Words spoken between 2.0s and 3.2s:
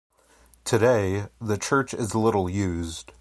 little used.